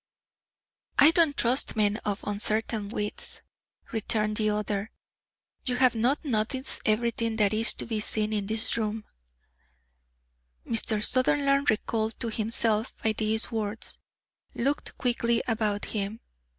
"I 0.97 1.11
don't 1.11 1.37
trust 1.37 1.75
men 1.75 1.97
of 1.97 2.23
uncertain 2.23 2.89
wits," 2.89 3.39
returned 3.91 4.37
the 4.37 4.49
other. 4.49 4.89
"You 5.63 5.75
have 5.75 5.93
not 5.93 6.25
noticed 6.25 6.81
everything 6.87 7.35
that 7.35 7.53
is 7.53 7.71
to 7.73 7.85
be 7.85 7.99
seen 7.99 8.33
in 8.33 8.47
this 8.47 8.75
room." 8.77 9.05
Mr. 10.65 11.05
Sutherland, 11.05 11.69
recalled 11.69 12.19
to 12.19 12.31
himself 12.31 12.95
by 13.03 13.13
these 13.13 13.51
words, 13.51 13.99
looked 14.55 14.97
quickly 14.97 15.43
about 15.47 15.85
him. 15.85 16.19